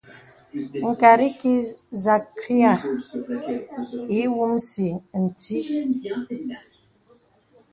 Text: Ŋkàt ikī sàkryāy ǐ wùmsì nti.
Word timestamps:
Ŋkàt 0.89 1.19
ikī 1.27 1.53
sàkryāy 2.01 2.79
ǐ 4.17 4.21
wùmsì 4.35 4.87
nti. 5.23 5.57